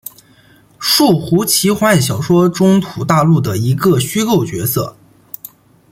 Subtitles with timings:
[0.79, 4.95] 树胡奇幻小说中土大陆的一个虚构角色。